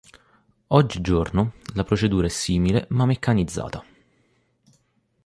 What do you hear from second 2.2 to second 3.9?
è simile ma meccanizzata.